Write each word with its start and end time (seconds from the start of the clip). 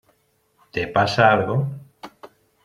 ¿te 0.71 0.83
pasa 0.87 1.31
algo? 1.31 1.57